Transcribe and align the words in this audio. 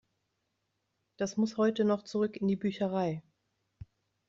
Das 1.17 1.37
muss 1.37 1.57
heute 1.57 1.85
noch 1.85 2.01
zurück 2.01 2.35
in 2.35 2.47
die 2.47 2.55
Bücherei. 2.55 3.21